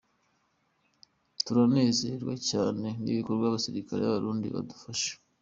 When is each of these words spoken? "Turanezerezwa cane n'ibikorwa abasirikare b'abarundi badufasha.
"Turanezerezwa 1.45 2.33
cane 2.49 2.89
n'ibikorwa 3.03 3.45
abasirikare 3.47 4.01
b'abarundi 4.03 4.47
badufasha. 4.55 5.11